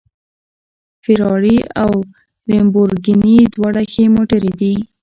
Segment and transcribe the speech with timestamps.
[1.03, 1.91] فېراري او
[2.49, 4.75] لمبورګیني دواړه ښې موټرې دي